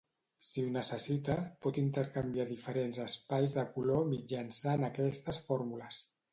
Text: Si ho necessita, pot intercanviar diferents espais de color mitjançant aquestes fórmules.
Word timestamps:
Si 0.43 0.61
ho 0.61 0.69
necessita, 0.77 1.35
pot 1.65 1.77
intercanviar 1.81 2.47
diferents 2.53 3.03
espais 3.05 3.55
de 3.61 3.67
color 3.77 4.03
mitjançant 4.17 4.91
aquestes 4.93 5.45
fórmules. 5.51 6.05